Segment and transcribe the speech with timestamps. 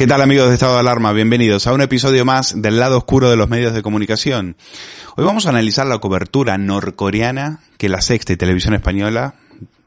[0.00, 1.12] ¿Qué tal amigos de Estado de Alarma?
[1.12, 4.56] Bienvenidos a un episodio más del lado oscuro de los medios de comunicación.
[5.14, 9.34] Hoy vamos a analizar la cobertura norcoreana que la Sexta y Televisión Española,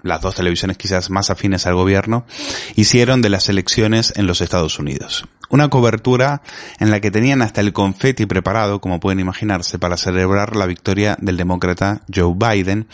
[0.04, 2.28] las dos televisiones quizás más afines al gobierno,
[2.76, 5.26] hicieron de las elecciones en los Estados Unidos.
[5.50, 6.44] Una cobertura
[6.80, 11.18] en la que tenían hasta el confeti preparado, como pueden imaginarse, para celebrar la victoria
[11.22, 12.88] del demócrata Joe Biden.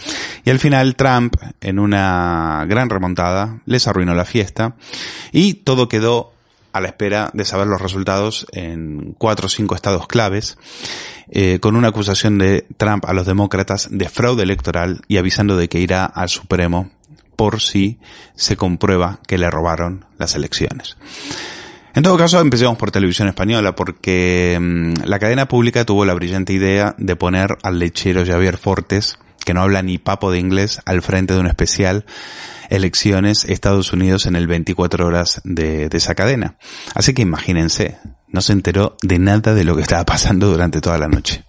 [0.45, 4.77] Y al final Trump, en una gran remontada, les arruinó la fiesta
[5.33, 6.38] y todo quedó
[6.73, 10.57] a la espera de saber los resultados en cuatro o cinco estados claves,
[11.29, 15.69] eh, con una acusación de Trump a los demócratas de fraude electoral y avisando de
[15.69, 16.91] que irá al Supremo
[17.35, 17.99] por si
[18.35, 20.97] se comprueba que le robaron las elecciones.
[21.95, 26.53] En todo caso, empecemos por televisión española, porque mm, la cadena pública tuvo la brillante
[26.53, 29.17] idea de poner al lechero Javier Fortes,
[29.49, 32.05] que no habla ni papo de inglés, al frente de un especial
[32.69, 36.55] elecciones Estados Unidos en el 24 horas de, esa cadena.
[36.93, 40.99] Así que imagínense, no se enteró de nada de lo que estaba pasando durante toda
[40.99, 41.43] la noche.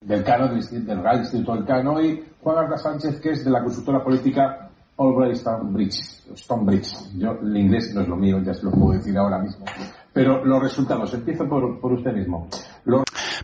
[0.00, 3.64] Del Cano, del, del Instituto del Cano y Juan Arda Sánchez, que es de la
[3.64, 6.36] consultora política Albright Stonebridge.
[6.36, 7.18] Stonebridge.
[7.18, 9.64] Yo, el inglés no es lo mío, ya se lo puedo decir ahora mismo.
[10.12, 12.48] Pero los resultados, empiezo por, por usted mismo.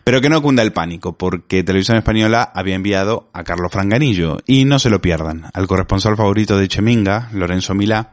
[0.05, 4.65] Pero que no cunda el pánico, porque Televisión Española había enviado a Carlos Franganillo, y
[4.65, 5.51] no se lo pierdan.
[5.53, 8.13] Al corresponsal favorito de Cheminga, Lorenzo Milá,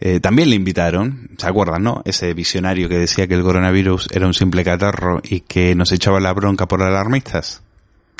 [0.00, 2.02] eh, también le invitaron, ¿se acuerdan, no?
[2.04, 6.20] Ese visionario que decía que el coronavirus era un simple catarro y que nos echaba
[6.20, 7.62] la bronca por alarmistas.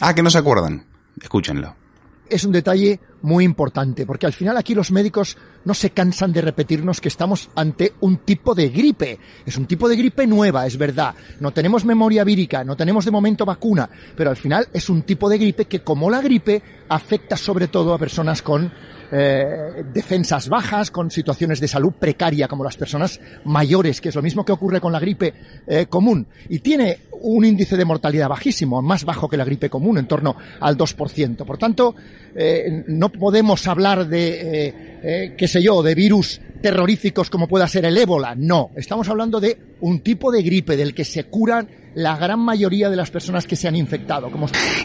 [0.01, 0.85] Ah, que no se acuerdan.
[1.21, 1.84] Escúchenlo
[2.29, 6.43] es un detalle muy importante, porque al final aquí los médicos no se cansan de
[6.43, 9.19] repetirnos que estamos ante un tipo de gripe.
[9.47, 11.15] Es un tipo de gripe nueva, es verdad.
[11.41, 15.29] No tenemos memoria vírica, no tenemos de momento vacuna, pero al final es un tipo
[15.29, 18.73] de gripe que, como la gripe, afecta sobre todo a personas con
[19.17, 24.23] eh, defensas bajas, con situaciones de salud precaria, como las personas mayores, que es lo
[24.23, 25.33] mismo que ocurre con la gripe
[25.69, 26.27] eh, común.
[26.49, 30.35] Y tiene un índice de mortalidad bajísimo, más bajo que la gripe común, en torno
[30.59, 31.45] al 2%.
[31.45, 31.95] Por tanto,
[32.35, 37.95] eh, no podemos hablar de, qué sé yo, de virus terroríficos como pueda ser el
[37.99, 38.35] ébola.
[38.35, 42.89] No, estamos hablando de un tipo de gripe del que se curan la gran mayoría
[42.89, 44.31] de las personas que se han infectado.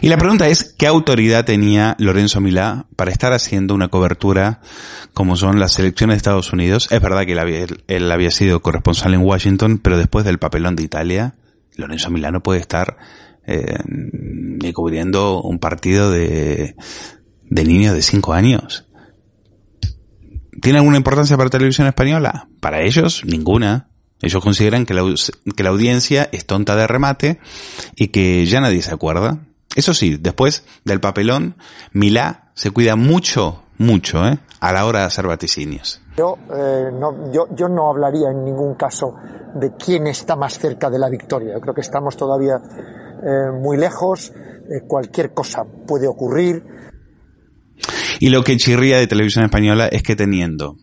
[0.02, 4.60] Y la pregunta es, ¿qué autoridad tenía Lorenzo Milá para estar haciendo una cobertura
[5.14, 6.86] como son las elecciones de Estados Unidos?
[6.90, 10.76] Es verdad que él había, él había sido corresponsal en Washington, pero después del papelón
[10.76, 11.34] de Italia,
[11.76, 12.98] Lorenzo Milá no puede estar
[13.46, 13.78] eh,
[14.74, 16.76] cubriendo un partido de,
[17.48, 18.86] de niños de 5 años.
[20.60, 22.48] ¿Tiene alguna importancia para televisión española?
[22.60, 23.88] Para ellos, ninguna.
[24.20, 25.02] Ellos consideran que la,
[25.56, 27.40] que la audiencia es tonta de remate
[27.96, 29.38] y que ya nadie se acuerda.
[29.74, 31.54] Eso sí, después del papelón,
[31.92, 34.38] Milá se cuida mucho, mucho, ¿eh?
[34.60, 36.02] A la hora de hacer vaticinios.
[36.18, 39.14] Yo, eh, no, yo, yo no hablaría en ningún caso
[39.54, 41.54] de quién está más cerca de la victoria.
[41.54, 44.30] Yo creo que estamos todavía eh, muy lejos.
[44.30, 46.62] Eh, cualquier cosa puede ocurrir.
[48.20, 50.76] Y lo que chirría de televisión española es que teniendo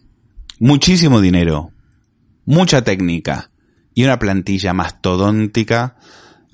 [0.57, 1.71] muchísimo dinero,
[2.45, 3.51] mucha técnica
[3.93, 5.97] y una plantilla mastodóntica,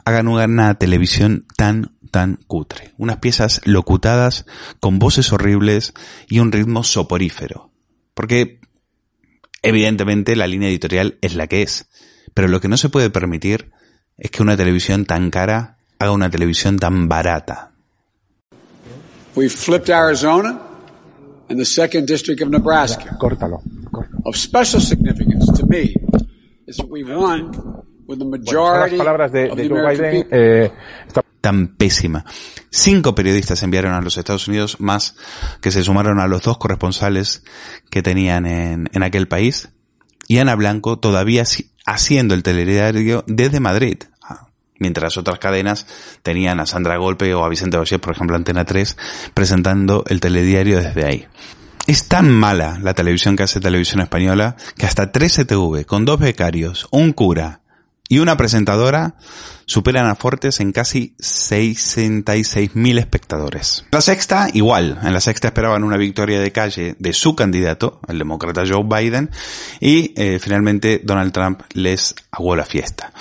[0.03, 2.94] hagan una televisión tan, tan cutre.
[2.97, 4.45] Unas piezas locutadas
[4.81, 5.94] con voces horribles
[6.27, 7.71] y un ritmo soporífero.
[8.13, 8.59] Porque,
[9.62, 11.88] evidentemente, la línea editorial es la que es.
[12.33, 13.71] Pero lo que no se puede permitir
[14.18, 17.71] es que una televisión tan cara haga una televisión tan barata.
[19.33, 20.73] Flipped Arizona
[21.50, 23.18] and the second district of Nebraska.
[23.19, 23.62] Córtalo.
[24.25, 25.94] Of special significance to me
[26.68, 27.51] is that we won
[28.07, 30.28] with the majority Bueno, las palabras de, de Joe Biden.
[30.31, 30.72] eh,
[31.07, 32.24] está- tan pésima.
[32.69, 35.16] Cinco periodistas enviaron a los Estados Unidos más
[35.62, 37.44] que se sumaron a los dos corresponsales
[37.92, 39.69] que tenían en, en aquel país.
[40.30, 43.98] Y Ana Blanco todavía si- haciendo el telediario desde Madrid.
[44.80, 45.86] Mientras otras cadenas
[46.24, 48.98] tenían a Sandra Golpe o a Vicente Boyer, por ejemplo, Antena 3,
[49.34, 51.28] presentando el telediario desde ahí.
[51.86, 56.88] Es tan mala la televisión que hace televisión española que hasta 13TV, con dos becarios,
[56.92, 57.60] un cura
[58.08, 59.16] y una presentadora,
[59.65, 63.86] superan a Fortes en casi 66.000 espectadores.
[63.92, 65.00] La sexta, igual.
[65.04, 69.30] En la sexta esperaban una victoria de calle de su candidato, el demócrata Joe Biden,
[69.80, 73.12] y eh, finalmente Donald Trump les aguó la fiesta.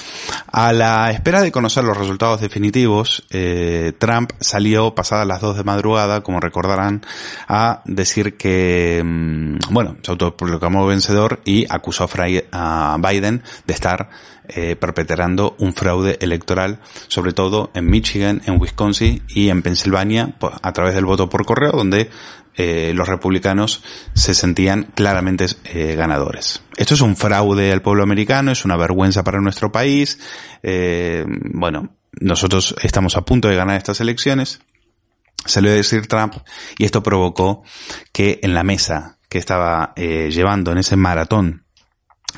[0.51, 5.65] A la espera de conocer los resultados definitivos, eh, Trump salió pasadas las 2 de
[5.65, 7.05] madrugada, como recordarán,
[7.49, 12.09] a decir que, mm, bueno, se autoproclamó vencedor y acusó
[12.53, 14.11] a Biden de estar
[14.49, 20.53] eh, perpetrando un fraude electoral, sobre todo en Michigan, en Wisconsin y en Pensilvania, po-
[20.63, 22.11] a través del voto por correo, donde
[22.57, 23.83] eh, los republicanos
[24.15, 26.63] se sentían claramente eh, ganadores.
[26.77, 30.19] Esto es un fraude al pueblo americano, es una vergüenza para nuestro país.
[30.63, 34.61] eh, bueno, nosotros estamos a punto de ganar estas elecciones.
[35.47, 36.35] Salió a decir Trump
[36.79, 37.63] y esto provocó
[38.13, 41.62] que en la mesa que estaba llevando en ese maratón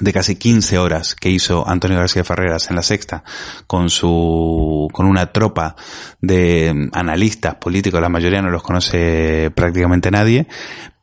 [0.01, 3.23] de casi 15 horas que hizo Antonio García Ferreras en la sexta
[3.67, 5.77] con su con una tropa
[6.21, 10.49] de analistas políticos, la mayoría no los conoce prácticamente nadie,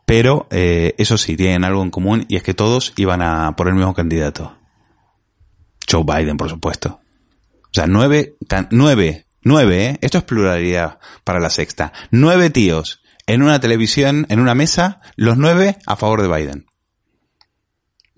[0.05, 3.67] pero eh, eso sí, tienen algo en común y es que todos iban a por
[3.67, 4.57] el mismo candidato.
[5.89, 6.99] Joe Biden, por supuesto.
[7.63, 8.35] O sea, nueve,
[8.71, 9.97] nueve, nueve, ¿eh?
[10.01, 11.93] esto es pluralidad para la sexta.
[12.11, 16.65] Nueve tíos en una televisión, en una mesa, los nueve a favor de Biden.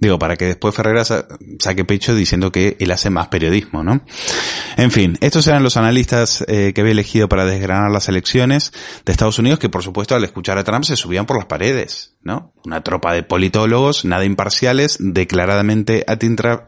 [0.04, 1.26] Digo, para que después Ferreira sa-
[1.60, 4.02] saque pecho diciendo que él hace más periodismo, ¿no?
[4.76, 8.74] En fin, estos eran los analistas eh, que había elegido para desgranar las elecciones
[9.06, 12.18] de Estados Unidos, que por supuesto al escuchar a Trump se subían por las paredes,
[12.22, 12.52] ¿no?
[12.66, 16.04] Una tropa de politólogos, nada imparciales, declaradamente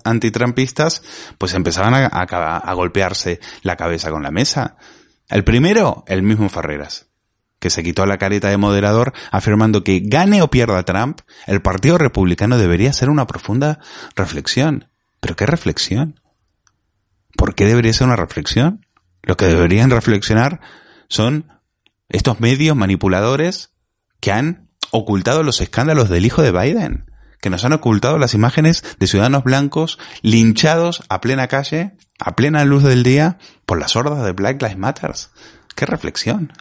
[0.05, 1.03] antitrampistas,
[1.37, 4.77] pues empezaban a golpearse la cabeza con la mesa.
[5.27, 7.04] El primero, el mismo Ferreras
[7.65, 11.97] que se quitó la careta de moderador afirmando que gane o pierda Trump, el Partido
[11.97, 13.79] Republicano debería hacer una profunda
[14.15, 14.87] reflexión.
[15.19, 16.19] ¿Pero qué reflexión?
[17.35, 18.85] ¿Por qué debería ser una reflexión?
[19.23, 20.61] Lo que deberían reflexionar
[21.07, 21.47] son
[22.07, 23.71] estos medios manipuladores
[24.19, 27.09] que han ocultado los escándalos del hijo de Biden,
[27.41, 32.63] que nos han ocultado las imágenes de ciudadanos blancos linchados a plena calle, a plena
[32.63, 35.13] luz del día, por las hordas de Black Lives Matter.
[35.73, 36.53] ¿Qué reflexión?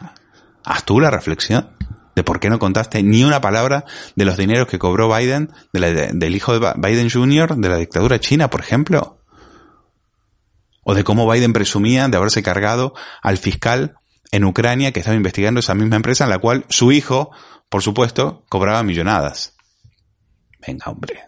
[0.65, 1.71] Haz tú la reflexión
[2.15, 6.37] de por qué no contaste ni una palabra de los dineros que cobró Biden, del
[6.37, 9.19] hijo de Biden Jr., de la dictadura china, por ejemplo.
[10.83, 13.97] O de cómo Biden presumía de haberse cargado al fiscal
[14.31, 17.31] en Ucrania que estaba investigando esa misma empresa en la cual su hijo,
[17.69, 19.57] por supuesto, cobraba millonadas.
[20.67, 21.21] Venga, hombre.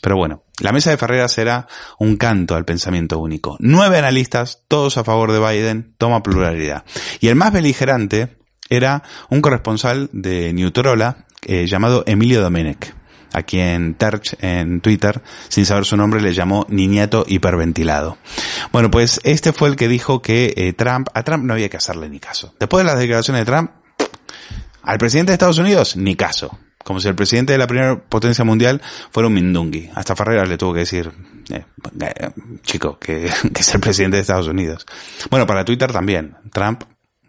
[0.00, 3.56] Pero bueno, la mesa de Ferreras era un canto al pensamiento único.
[3.60, 6.84] Nueve analistas, todos a favor de Biden, toma pluralidad.
[7.20, 8.38] Y el más beligerante
[8.68, 12.94] era un corresponsal de Newtrola eh, llamado Emilio Domenech,
[13.32, 18.18] a quien Terch en Twitter, sin saber su nombre, le llamó niñato hiperventilado.
[18.72, 21.76] Bueno, pues este fue el que dijo que eh, Trump, a Trump no había que
[21.76, 22.54] hacerle ni caso.
[22.58, 23.70] Después de las declaraciones de Trump,
[24.82, 26.58] al presidente de Estados Unidos, ni caso.
[26.88, 28.80] Como si el presidente de la primera potencia mundial
[29.10, 29.90] fuera un mindungui.
[29.94, 31.12] Hasta Ferreras le tuvo que decir,
[31.50, 31.66] eh,
[32.00, 32.30] eh,
[32.62, 34.86] chico, que, es el presidente de Estados Unidos.
[35.30, 36.36] Bueno, para Twitter también.
[36.50, 36.84] Trump,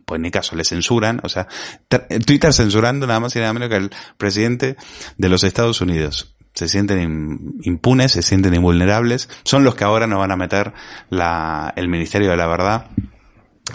[0.06, 1.20] pues ni caso, le censuran.
[1.24, 1.46] O sea,
[1.90, 4.78] tr- Twitter censurando nada más y nada menos que el presidente
[5.18, 6.34] de los Estados Unidos.
[6.54, 9.28] Se sienten im- impunes, se sienten invulnerables.
[9.44, 10.72] Son los que ahora nos van a meter
[11.12, 12.86] el Ministerio de la Verdad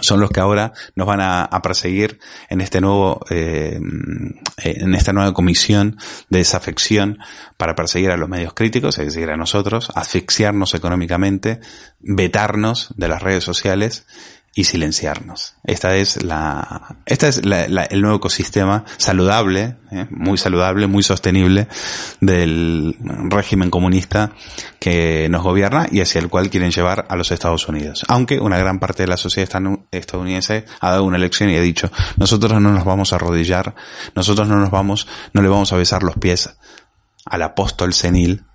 [0.01, 3.79] son los que ahora nos van a, perseguir en este nuevo eh,
[4.57, 5.97] en esta nueva comisión
[6.29, 7.17] de desafección
[7.57, 11.59] para perseguir a los medios críticos, es decir, a nosotros, asfixiarnos económicamente,
[11.99, 14.05] vetarnos de las redes sociales
[14.57, 15.55] y silenciarnos.
[15.65, 20.07] Esta es la, esta es el nuevo ecosistema saludable, ¿eh?
[20.09, 21.67] muy saludable, muy sostenible
[22.21, 22.95] del
[23.29, 24.31] régimen comunista
[24.79, 28.05] que nos gobierna y hacia el cual quieren llevar a los Estados Unidos.
[28.07, 31.91] Aunque una gran parte de la sociedad estadounidense ha dado una elección y ha dicho,
[32.15, 33.75] nosotros no nos vamos a arrodillar,
[34.15, 36.49] nosotros no nos vamos, no le vamos a besar los pies
[37.25, 38.45] al apóstol senil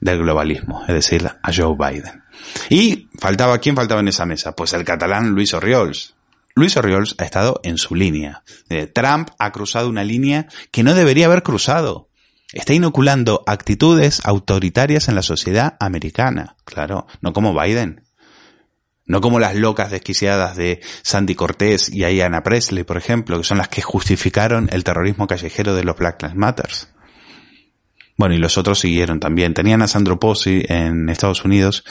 [0.00, 2.22] del globalismo, es decir, a Joe Biden.
[2.70, 4.52] Y faltaba, ¿quién faltaba en esa mesa?
[4.52, 6.14] Pues el catalán Luis Oriols.
[6.54, 8.42] Luis Oriols ha estado en su línea.
[8.68, 12.08] Eh, Trump ha cruzado una línea que no debería haber cruzado.
[12.52, 16.56] Está inoculando actitudes autoritarias en la sociedad americana.
[16.64, 18.02] Claro, no como Biden.
[19.04, 23.58] No como las locas desquiciadas de Sandy Cortés y Ayanna Presley, por ejemplo, que son
[23.58, 26.88] las que justificaron el terrorismo callejero de los Black Lives Matters.
[28.18, 29.54] Bueno, y los otros siguieron también.
[29.54, 31.84] Tenían a Sandro Pozzi en Estados Unidos.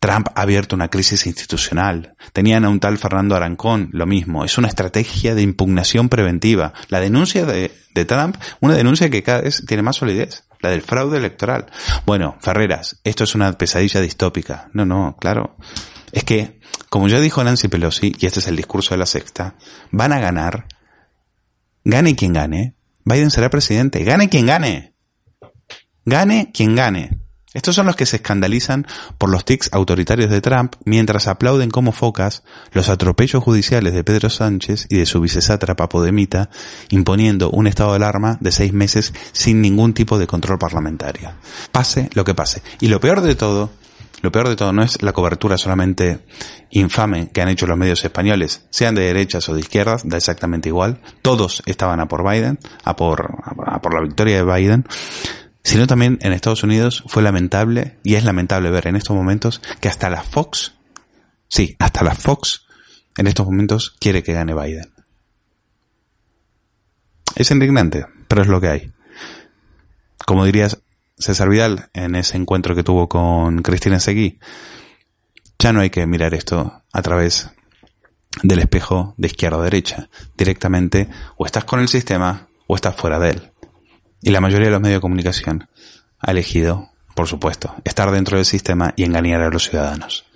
[0.00, 2.16] Trump ha abierto una crisis institucional.
[2.32, 4.42] Tenían a un tal Fernando Arancón, lo mismo.
[4.46, 6.72] Es una estrategia de impugnación preventiva.
[6.88, 10.44] La denuncia de, de Trump, una denuncia que cada vez tiene más solidez.
[10.60, 11.66] La del fraude electoral.
[12.06, 14.70] Bueno, Ferreras, esto es una pesadilla distópica.
[14.72, 15.56] No, no, claro.
[16.10, 19.56] Es que, como ya dijo Nancy Pelosi, y este es el discurso de la sexta,
[19.90, 20.68] van a ganar.
[21.84, 22.76] Gane quien gane.
[23.04, 24.02] Biden será presidente.
[24.04, 24.95] Gane quien gane.
[26.08, 27.18] Gane quien gane.
[27.52, 28.86] Estos son los que se escandalizan
[29.18, 34.30] por los tics autoritarios de Trump mientras aplauden como focas los atropellos judiciales de Pedro
[34.30, 36.48] Sánchez y de su vicesátrapa Podemita,
[36.90, 41.32] imponiendo un estado de alarma de seis meses sin ningún tipo de control parlamentario.
[41.72, 42.62] Pase lo que pase.
[42.78, 43.70] Y lo peor de todo,
[44.22, 46.20] lo peor de todo no es la cobertura solamente
[46.70, 50.68] infame que han hecho los medios españoles, sean de derechas o de izquierdas, da exactamente
[50.68, 51.00] igual.
[51.20, 53.28] Todos estaban a por Biden, a por,
[53.66, 54.84] a por la victoria de Biden
[55.66, 59.88] sino también en Estados Unidos fue lamentable, y es lamentable ver en estos momentos, que
[59.88, 60.74] hasta la Fox,
[61.48, 62.66] sí, hasta la Fox,
[63.16, 64.94] en estos momentos quiere que gane Biden.
[67.34, 68.92] Es indignante, pero es lo que hay.
[70.24, 70.82] Como dirías
[71.18, 74.38] César Vidal en ese encuentro que tuvo con Cristina Seguí,
[75.58, 77.50] ya no hay que mirar esto a través
[78.44, 80.10] del espejo de izquierda a derecha.
[80.36, 83.52] Directamente o estás con el sistema o estás fuera de él
[84.26, 85.68] y la mayoría de los medios de comunicación
[86.18, 90.26] ha elegido, por supuesto, estar dentro del sistema y engañar a los ciudadanos.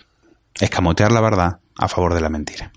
[0.61, 2.71] Escamotear la verdad a favor de la mentira.